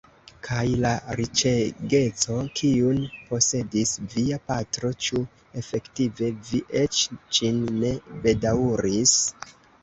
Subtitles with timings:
[0.45, 5.21] Kaj la riĉegeco, kiun posedis via patro, ĉu
[5.63, 7.03] efektive vi eĉ
[7.39, 7.93] ĝin ne
[8.25, 9.15] bedaŭris?